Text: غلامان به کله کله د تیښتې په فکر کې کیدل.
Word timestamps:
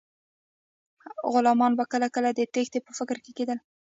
غلامان 1.33 1.71
به 1.77 1.85
کله 1.91 2.07
کله 2.15 2.29
د 2.33 2.39
تیښتې 2.53 2.79
په 2.85 2.91
فکر 2.99 3.17
کې 3.23 3.31
کیدل. 3.37 3.59